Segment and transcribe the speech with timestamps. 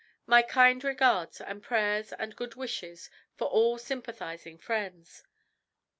[0.25, 5.23] My kind regards and prayers and good wishes for all sympathising friends.